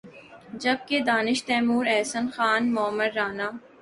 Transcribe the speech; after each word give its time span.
جب 0.61 0.77
کہ 0.87 0.99
دانش 1.07 1.39
تیمور، 1.47 1.85
احسن 1.95 2.25
خان، 2.35 2.61
معمر 2.73 3.09
رانا 3.15 3.49